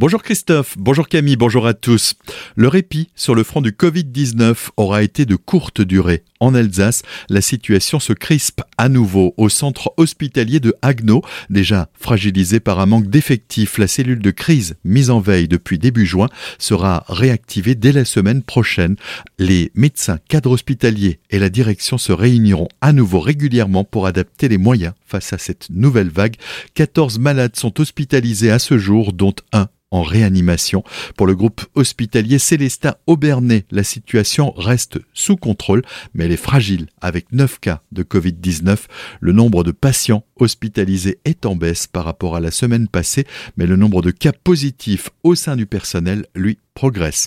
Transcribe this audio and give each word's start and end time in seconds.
Bonjour 0.00 0.22
Christophe, 0.22 0.76
bonjour 0.78 1.08
Camille, 1.08 1.34
bonjour 1.34 1.66
à 1.66 1.74
tous. 1.74 2.14
Le 2.54 2.68
répit 2.68 3.08
sur 3.16 3.34
le 3.34 3.42
front 3.42 3.60
du 3.60 3.72
Covid-19 3.72 4.68
aura 4.76 5.02
été 5.02 5.26
de 5.26 5.34
courte 5.34 5.80
durée. 5.80 6.22
En 6.38 6.54
Alsace, 6.54 7.02
la 7.28 7.40
situation 7.40 7.98
se 7.98 8.12
crispe 8.12 8.62
à 8.76 8.88
nouveau 8.88 9.34
au 9.36 9.48
centre 9.48 9.92
hospitalier 9.96 10.60
de 10.60 10.72
Haguenau, 10.82 11.22
déjà 11.50 11.88
fragilisé 11.98 12.60
par 12.60 12.78
un 12.78 12.86
manque 12.86 13.08
d'effectifs. 13.08 13.76
La 13.76 13.88
cellule 13.88 14.22
de 14.22 14.30
crise, 14.30 14.76
mise 14.84 15.10
en 15.10 15.18
veille 15.18 15.48
depuis 15.48 15.80
début 15.80 16.06
juin, 16.06 16.28
sera 16.60 17.04
réactivée 17.08 17.74
dès 17.74 17.90
la 17.90 18.04
semaine 18.04 18.44
prochaine. 18.44 18.94
Les 19.40 19.72
médecins, 19.74 20.20
cadres 20.28 20.52
hospitaliers 20.52 21.18
et 21.30 21.40
la 21.40 21.48
direction 21.48 21.98
se 21.98 22.12
réuniront 22.12 22.68
à 22.80 22.92
nouveau 22.92 23.18
régulièrement 23.18 23.82
pour 23.82 24.06
adapter 24.06 24.46
les 24.46 24.58
moyens 24.58 24.94
face 25.08 25.32
à 25.32 25.38
cette 25.38 25.70
nouvelle 25.70 26.10
vague. 26.10 26.36
14 26.74 27.18
malades 27.18 27.56
sont 27.56 27.80
hospitalisés 27.80 28.50
à 28.50 28.58
ce 28.58 28.78
jour, 28.78 29.12
dont 29.12 29.34
un 29.52 29.68
en 29.90 30.02
réanimation. 30.02 30.84
Pour 31.16 31.26
le 31.26 31.34
groupe 31.34 31.64
hospitalier 31.74 32.38
Célestin 32.38 32.94
Aubernais, 33.06 33.64
la 33.70 33.84
situation 33.84 34.52
reste 34.52 34.98
sous 35.14 35.36
contrôle, 35.36 35.82
mais 36.14 36.24
elle 36.24 36.32
est 36.32 36.36
fragile. 36.36 36.88
Avec 37.00 37.32
9 37.32 37.58
cas 37.60 37.82
de 37.92 38.02
Covid-19, 38.02 38.78
le 39.20 39.32
nombre 39.32 39.64
de 39.64 39.72
patients 39.72 40.24
hospitalisés 40.36 41.18
est 41.24 41.46
en 41.46 41.56
baisse 41.56 41.86
par 41.86 42.04
rapport 42.04 42.36
à 42.36 42.40
la 42.40 42.50
semaine 42.50 42.88
passée, 42.88 43.26
mais 43.56 43.66
le 43.66 43.76
nombre 43.76 44.02
de 44.02 44.10
cas 44.10 44.32
positifs 44.32 45.10
au 45.22 45.34
sein 45.34 45.56
du 45.56 45.66
personnel, 45.66 46.26
lui, 46.34 46.58
progresse. 46.78 47.26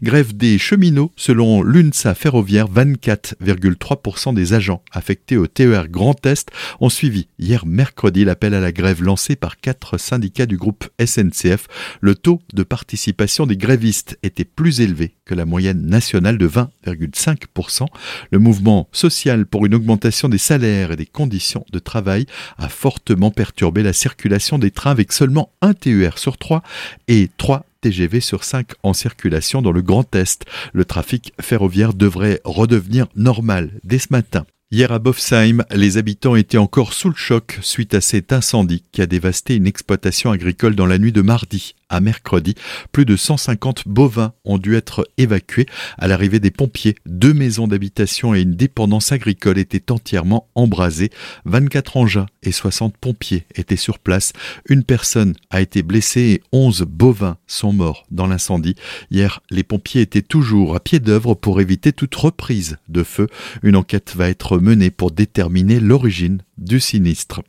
Grève 0.00 0.36
des 0.36 0.58
cheminots, 0.58 1.10
selon 1.16 1.64
l'UNSA 1.64 2.14
ferroviaire, 2.14 2.68
24,3% 2.70 4.32
des 4.32 4.52
agents 4.52 4.80
affectés 4.92 5.36
au 5.36 5.48
TER 5.48 5.88
Grand 5.88 6.24
Est 6.24 6.52
ont 6.78 6.88
suivi 6.88 7.26
hier 7.40 7.66
mercredi 7.66 8.24
l'appel 8.24 8.54
à 8.54 8.60
la 8.60 8.70
grève 8.70 9.02
lancé 9.02 9.34
par 9.34 9.58
quatre 9.58 9.98
syndicats 9.98 10.46
du 10.46 10.56
groupe 10.56 10.88
SNCF. 11.04 11.66
Le 12.00 12.14
taux 12.14 12.42
de 12.54 12.62
participation 12.62 13.44
des 13.44 13.56
grévistes 13.56 14.20
était 14.22 14.44
plus 14.44 14.80
élevé 14.80 15.16
que 15.24 15.34
la 15.34 15.46
moyenne 15.46 15.84
nationale 15.84 16.38
de 16.38 16.46
20,5%. 16.46 17.86
Le 18.30 18.38
mouvement 18.38 18.88
social 18.92 19.46
pour 19.46 19.66
une 19.66 19.74
augmentation 19.74 20.28
des 20.28 20.38
salaires 20.38 20.92
et 20.92 20.96
des 20.96 21.06
conditions 21.06 21.66
de 21.72 21.80
travail 21.80 22.26
a 22.56 22.68
fortement 22.68 23.32
perturbé 23.32 23.82
la 23.82 23.94
circulation 23.94 24.60
des 24.60 24.70
trains 24.70 24.92
avec 24.92 25.12
seulement 25.12 25.50
un 25.60 25.74
TER 25.74 26.18
sur 26.18 26.38
trois 26.38 26.62
et 27.08 27.28
trois 27.36 27.66
TGV 27.82 28.20
sur 28.20 28.44
5 28.44 28.68
en 28.82 28.94
circulation 28.94 29.60
dans 29.60 29.72
le 29.72 29.82
Grand 29.82 30.14
Est. 30.14 30.46
Le 30.72 30.86
trafic 30.86 31.34
ferroviaire 31.40 31.92
devrait 31.92 32.40
redevenir 32.44 33.08
normal 33.14 33.78
dès 33.84 33.98
ce 33.98 34.08
matin. 34.10 34.46
Hier 34.70 34.90
à 34.90 34.98
Bofsheim, 34.98 35.64
les 35.70 35.98
habitants 35.98 36.34
étaient 36.34 36.56
encore 36.56 36.94
sous 36.94 37.10
le 37.10 37.14
choc 37.14 37.58
suite 37.60 37.92
à 37.92 38.00
cet 38.00 38.32
incendie 38.32 38.84
qui 38.90 39.02
a 39.02 39.06
dévasté 39.06 39.54
une 39.54 39.66
exploitation 39.66 40.30
agricole 40.30 40.74
dans 40.74 40.86
la 40.86 40.96
nuit 40.96 41.12
de 41.12 41.20
mardi 41.20 41.74
à 41.92 42.00
mercredi. 42.00 42.56
Plus 42.90 43.04
de 43.04 43.16
150 43.16 43.86
bovins 43.86 44.32
ont 44.44 44.58
dû 44.58 44.74
être 44.74 45.06
évacués. 45.18 45.66
À 45.98 46.08
l'arrivée 46.08 46.40
des 46.40 46.50
pompiers, 46.50 46.96
deux 47.06 47.34
maisons 47.34 47.68
d'habitation 47.68 48.34
et 48.34 48.40
une 48.40 48.56
dépendance 48.56 49.12
agricole 49.12 49.58
étaient 49.58 49.92
entièrement 49.92 50.48
embrasées. 50.54 51.10
24 51.44 51.98
engins 51.98 52.26
et 52.42 52.50
60 52.50 52.96
pompiers 52.96 53.44
étaient 53.54 53.76
sur 53.76 53.98
place. 53.98 54.32
Une 54.68 54.82
personne 54.82 55.34
a 55.50 55.60
été 55.60 55.82
blessée 55.82 56.20
et 56.20 56.42
11 56.52 56.82
bovins 56.88 57.36
sont 57.46 57.72
morts 57.72 58.06
dans 58.10 58.26
l'incendie. 58.26 58.74
Hier, 59.10 59.42
les 59.50 59.62
pompiers 59.62 60.00
étaient 60.00 60.22
toujours 60.22 60.74
à 60.74 60.80
pied 60.80 60.98
d'œuvre 60.98 61.34
pour 61.34 61.60
éviter 61.60 61.92
toute 61.92 62.14
reprise 62.14 62.78
de 62.88 63.02
feu. 63.02 63.28
Une 63.62 63.76
enquête 63.76 64.14
va 64.16 64.30
être 64.30 64.58
menée 64.58 64.90
pour 64.90 65.10
déterminer 65.10 65.78
l'origine 65.78 66.42
du 66.56 66.80
sinistre. 66.80 67.42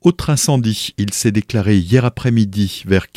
Autre 0.00 0.30
incendie, 0.30 0.94
il 0.98 1.12
s'est 1.12 1.32
déclaré 1.32 1.78
hier 1.78 2.04
après-midi 2.04 2.82
vers 2.86 3.10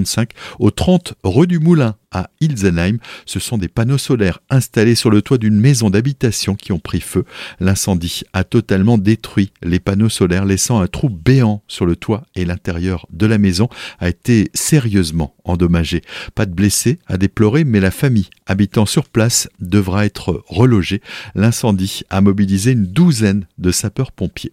14h45 0.00 0.30
au 0.58 0.70
30 0.70 1.14
rue 1.24 1.46
du 1.46 1.58
Moulin 1.58 1.96
à 2.10 2.30
Ilsenheim. 2.40 2.98
Ce 3.26 3.40
sont 3.40 3.58
des 3.58 3.68
panneaux 3.68 3.98
solaires 3.98 4.40
installés 4.50 4.94
sur 4.94 5.10
le 5.10 5.22
toit 5.22 5.38
d'une 5.38 5.58
maison 5.58 5.90
d'habitation 5.90 6.54
qui 6.54 6.72
ont 6.72 6.78
pris 6.78 7.00
feu. 7.00 7.24
L'incendie 7.60 8.22
a 8.32 8.44
totalement 8.44 8.98
détruit 8.98 9.52
les 9.62 9.80
panneaux 9.80 10.08
solaires, 10.08 10.44
laissant 10.44 10.80
un 10.80 10.86
trou 10.86 11.08
béant 11.08 11.62
sur 11.68 11.86
le 11.86 11.96
toit 11.96 12.24
et 12.34 12.44
l'intérieur 12.44 13.06
de 13.10 13.26
la 13.26 13.38
maison 13.38 13.68
a 13.98 14.08
été 14.08 14.50
sérieusement 14.54 15.34
endommagé. 15.44 16.02
Pas 16.34 16.46
de 16.46 16.52
blessés 16.52 16.98
à 17.06 17.16
déplorer, 17.16 17.64
mais 17.64 17.80
la 17.80 17.90
famille 17.90 18.28
habitant 18.46 18.86
sur 18.86 19.08
place 19.08 19.48
devra 19.60 20.04
être 20.04 20.42
relogée. 20.46 21.00
L'incendie 21.34 22.02
a 22.10 22.20
mobilisé 22.20 22.72
une 22.72 22.86
douzaine 22.86 23.46
de 23.58 23.70
sapeurs-pompiers. 23.70 24.52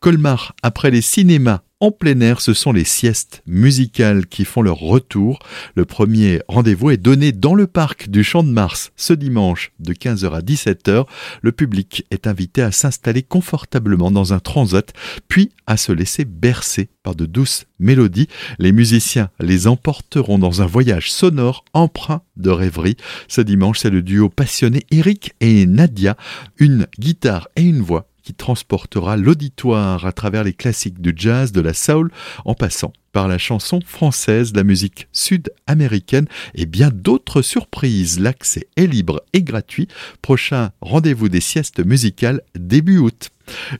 Colmar, 0.00 0.54
après 0.62 0.90
les 0.90 1.02
cinémas 1.02 1.60
en 1.82 1.90
plein 1.90 2.20
air, 2.20 2.40
ce 2.40 2.54
sont 2.54 2.72
les 2.72 2.84
siestes 2.84 3.42
musicales 3.44 4.26
qui 4.26 4.44
font 4.44 4.62
leur 4.62 4.78
retour. 4.78 5.40
Le 5.74 5.84
premier 5.84 6.40
rendez-vous 6.46 6.90
est 6.90 6.96
donné 6.96 7.32
dans 7.32 7.56
le 7.56 7.66
parc 7.66 8.08
du 8.08 8.22
Champ 8.22 8.44
de 8.44 8.52
Mars 8.52 8.92
ce 8.94 9.12
dimanche 9.12 9.72
de 9.80 9.92
15h 9.92 10.30
à 10.30 10.42
17h. 10.42 11.06
Le 11.40 11.50
public 11.50 12.06
est 12.12 12.28
invité 12.28 12.62
à 12.62 12.70
s'installer 12.70 13.24
confortablement 13.24 14.12
dans 14.12 14.32
un 14.32 14.38
transat, 14.38 14.92
puis 15.26 15.50
à 15.66 15.76
se 15.76 15.90
laisser 15.90 16.24
bercer 16.24 16.88
par 17.02 17.16
de 17.16 17.26
douces 17.26 17.66
mélodies. 17.80 18.28
Les 18.60 18.70
musiciens 18.70 19.30
les 19.40 19.66
emporteront 19.66 20.38
dans 20.38 20.62
un 20.62 20.66
voyage 20.66 21.10
sonore 21.10 21.64
empreint 21.72 22.22
de 22.36 22.50
rêverie. 22.50 22.96
Ce 23.26 23.40
dimanche, 23.40 23.80
c'est 23.80 23.90
le 23.90 24.02
duo 24.02 24.28
passionné 24.28 24.84
Eric 24.92 25.32
et 25.40 25.66
Nadia, 25.66 26.16
une 26.58 26.86
guitare 26.96 27.48
et 27.56 27.62
une 27.62 27.82
voix 27.82 28.06
qui 28.22 28.34
transportera 28.34 29.16
l'auditoire 29.16 30.06
à 30.06 30.12
travers 30.12 30.44
les 30.44 30.52
classiques 30.52 31.00
du 31.00 31.12
jazz, 31.16 31.52
de 31.52 31.60
la 31.60 31.74
soul, 31.74 32.10
en 32.44 32.54
passant 32.54 32.92
par 33.12 33.28
la 33.28 33.38
chanson 33.38 33.80
française, 33.84 34.54
la 34.54 34.64
musique 34.64 35.08
sud-américaine 35.12 36.26
et 36.54 36.66
bien 36.66 36.90
d'autres 36.90 37.42
surprises. 37.42 38.18
L'accès 38.18 38.68
est 38.76 38.86
libre 38.86 39.22
et 39.32 39.42
gratuit. 39.42 39.88
Prochain 40.22 40.70
rendez-vous 40.80 41.28
des 41.28 41.40
siestes 41.40 41.84
musicales 41.84 42.40
début 42.54 42.98
août. 42.98 43.30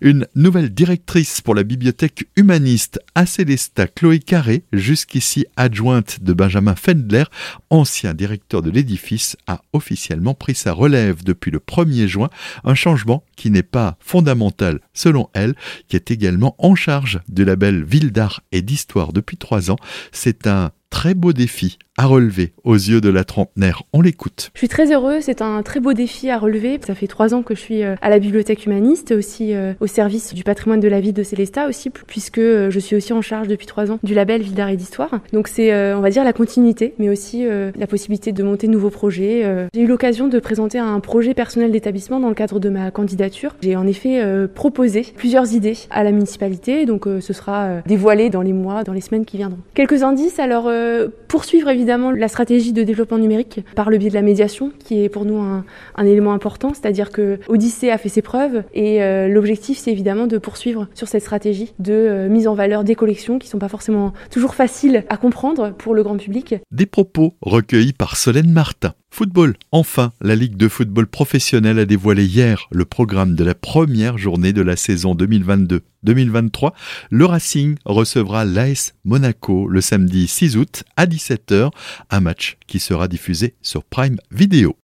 Une 0.01 0.27
nouvelle 0.35 0.71
directrice 0.71 1.41
pour 1.41 1.55
la 1.55 1.63
bibliothèque 1.63 2.29
humaniste 2.37 3.01
à 3.15 3.27
Célesta, 3.27 3.87
Chloé 3.87 4.19
Carré, 4.19 4.65
jusqu'ici 4.73 5.47
adjointe 5.57 6.23
de 6.23 6.33
Benjamin 6.33 6.75
Fendler, 6.75 7.25
ancien 7.71 8.15
directeur 8.15 8.63
de 8.63 8.71
l'édifice, 8.71 9.37
a 9.47 9.63
officiellement 9.73 10.35
pris 10.35 10.55
sa 10.55 10.73
relève 10.73 11.25
depuis 11.25 11.51
le 11.51 11.59
1er 11.59 12.07
juin, 12.07 12.31
un 12.65 12.75
changement 12.75 13.25
qui 13.37 13.51
n'est 13.51 13.63
pas 13.63 13.97
fondamental 14.01 14.81
selon 14.95 15.29
elle, 15.35 15.55
qui 15.89 15.97
est 15.97 16.11
également 16.11 16.55
en 16.59 16.75
charge 16.75 17.21
du 17.29 17.45
label 17.45 17.85
Ville 17.85 18.13
d'art 18.13 18.43
et 18.53 18.63
d'histoire 18.63 19.13
depuis 19.13 19.37
trois 19.37 19.71
ans. 19.71 19.79
C'est 20.13 20.47
un 20.47 20.73
très 20.93 21.15
beau 21.15 21.33
défi 21.33 21.79
à 21.99 22.07
relever 22.07 22.53
aux 22.65 22.75
yeux 22.75 23.01
de 23.01 23.11
la 23.11 23.25
trentenaire. 23.25 23.83
On 23.93 24.01
l'écoute. 24.01 24.51
Je 24.55 24.59
suis 24.59 24.69
très 24.69 24.93
heureuse, 24.93 25.25
c'est 25.25 25.43
un 25.43 25.63
très 25.63 25.81
beau 25.81 25.93
défi 25.93 26.31
à 26.31 26.39
relever. 26.39 26.79
Ça 26.87 26.95
fait 26.95 27.07
trois 27.07 27.35
ans 27.35 27.43
que 27.43 27.55
je 27.55 27.61
suis 27.61 27.83
euh, 27.83 27.97
à 28.01 28.09
la 28.09 28.19
bibliothèque 28.19 28.65
humaniste, 28.67 29.13
aussi 29.13 29.55
euh, 29.55 29.75
au 29.81 29.87
service 29.87 30.33
du 30.33 30.43
patrimoine 30.43 30.81
de 30.81 30.89
la 30.89 31.01
ville 31.01 31.13
de 31.13 31.23
Célestat 31.23 31.67
aussi, 31.67 31.91
puisque 31.91 32.39
euh, 32.39 32.71
je 32.71 32.79
suis 32.79 32.97
aussi 32.97 33.13
en 33.13 33.21
charge 33.21 33.49
depuis 33.49 33.67
trois 33.67 33.91
ans 33.91 33.99
du 34.03 34.15
label 34.15 34.43
Ville 34.43 34.55
d'art 34.55 34.71
et 34.71 34.77
d'histoire. 34.77 35.21
Donc 35.33 35.49
c'est, 35.49 35.73
on 35.95 36.01
va 36.01 36.11
dire, 36.11 36.25
la 36.25 36.33
continuité, 36.33 36.95
mais 36.99 37.09
aussi 37.09 37.45
la 37.45 37.87
possibilité 37.87 38.33
de 38.33 38.43
monter 38.43 38.67
de 38.67 38.73
nouveaux 38.73 38.91
projets. 38.91 39.69
J'ai 39.73 39.81
eu 39.81 39.87
l'occasion 39.87 40.29
de 40.29 40.39
présenter 40.41 40.79
un 40.79 40.99
projet 41.01 41.35
personnel 41.35 41.71
d'établissement 41.71 42.19
dans 42.19 42.29
le 42.29 42.35
cadre 42.35 42.59
de 42.59 42.69
ma 42.69 42.91
candidature. 42.91 43.55
J'ai 43.63 43.77
en 43.77 43.87
effet 43.87 44.23
proposé 44.55 45.07
plusieurs 45.17 45.53
idées 45.53 45.77
à 45.91 46.03
la 46.03 46.11
municipalité, 46.11 46.87
donc 46.87 47.07
ce 47.07 47.33
sera 47.33 47.83
dévoilé 47.87 48.31
dans 48.31 48.43
les 48.43 48.53
mois, 48.53 48.83
dans 48.83 48.93
les 48.93 49.01
semaines 49.01 49.25
qui 49.25 49.37
viendront. 49.37 49.61
Quelques 49.75 50.03
indices, 50.03 50.39
alors 50.39 50.69
poursuivre 51.29 51.69
évidemment 51.69 52.11
la 52.11 52.29
stratégie 52.29 52.73
de 52.73 52.83
développement 52.83 53.19
numérique 53.19 53.61
par 53.75 53.91
le 53.91 53.99
biais 53.99 54.11
de 54.11 54.15
la 54.15 54.23
médiation, 54.23 54.73
qui 54.85 55.03
est 55.03 55.09
pour 55.09 55.25
nous 55.25 55.39
un, 55.39 55.65
élément 56.05 56.33
important, 56.33 56.71
c'est-à-dire 56.75 57.11
que 57.11 57.39
Odyssée 57.49 57.91
a 57.91 57.99
fait 57.99 58.09
ses 58.09 58.23
preuves 58.23 58.65
et 58.75 59.03
euh, 59.03 59.29
l'objectif 59.29 59.79
c'est 59.79 59.93
évidemment 59.93 60.27
de 60.27 60.39
poursuivre 60.39 60.89
sur 60.95 61.09
cette 61.09 61.23
stratégie 61.23 61.73
de 61.79 61.93
euh, 61.93 62.29
mise 62.29 62.49
en 62.49 62.55
valeur 62.55 62.85
des 62.85 62.95
collections 62.95 63.39
qui 63.39 63.49
sont 63.49 63.59
pas 63.59 63.69
forcément 63.69 64.13
toujours 64.31 64.55
faciles 64.55 65.05
à 65.09 65.17
comprendre 65.17 65.73
pour 65.73 65.95
le 65.95 66.03
grand 66.03 66.17
public. 66.17 66.57
Des 66.71 66.87
propos 66.87 67.35
recueillis 67.41 67.93
par 67.93 68.17
Solène 68.17 68.51
Martin. 68.51 68.95
Football. 69.15 69.57
Enfin, 69.73 70.15
la 70.23 70.35
Ligue 70.35 70.57
de 70.57 70.69
football 70.69 71.07
professionnel 71.07 71.79
a 71.79 71.85
dévoilé 71.85 72.25
hier 72.25 72.67
le 72.71 72.87
programme 72.87 73.35
de 73.35 73.45
la 73.45 73.55
première 73.55 74.17
journée 74.17 74.55
de 74.55 74.63
la 74.63 74.75
saison 74.75 75.15
2022-2023. 75.15 76.73
Le 77.11 77.27
Racing 77.27 77.77
recevra 77.85 78.47
l'AS 78.47 78.95
Monaco 79.05 79.69
le 79.69 79.83
samedi 79.83 80.27
6 80.27 80.57
août 80.57 80.85
à 80.97 81.05
17h, 81.05 81.71
un 82.09 82.21
match 82.21 82.57
qui 82.67 82.81
sera 82.81 83.07
diffusé 83.07 83.55
sur 83.61 83.85
Prime 83.85 84.17
Video. 84.31 84.79